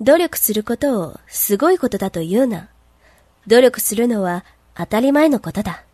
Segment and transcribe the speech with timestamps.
[0.00, 2.68] 努力することをすごいことだと言うな。
[3.46, 5.84] 努力するのは当たり前のことだ。